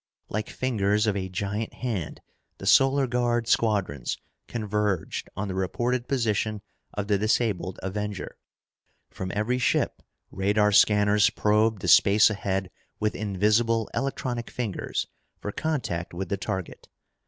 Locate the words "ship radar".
9.59-10.71